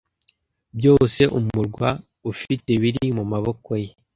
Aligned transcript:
byose 0.77 1.21
Umurwa 1.39 1.89
ufitebiri 2.31 3.03
mumaboko 3.17 3.69
ye 3.83 3.89